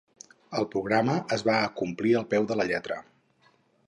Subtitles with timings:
[0.59, 2.99] El programa es va acomplir al peu de la lletra.